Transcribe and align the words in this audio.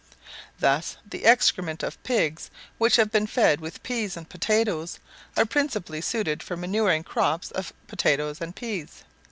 Thus 0.57 0.97
the 1.07 1.25
excrements 1.25 1.83
of 1.83 2.01
pigs 2.01 2.49
which 2.79 2.97
we 2.97 3.03
have 3.03 3.29
fed 3.29 3.61
with 3.61 3.83
peas 3.83 4.17
and 4.17 4.27
potatoes 4.27 4.97
are 5.37 5.45
principally 5.45 6.01
suited 6.01 6.41
for 6.41 6.57
manuring 6.57 7.03
crops 7.03 7.51
of 7.51 7.71
potatoes 7.85 8.41
and 8.41 8.55
peas. 8.55 9.03